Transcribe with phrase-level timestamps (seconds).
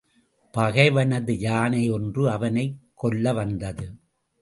[0.53, 3.87] பகைவனது யானை ஒன்று அவனைக் கொல்லவந்தது.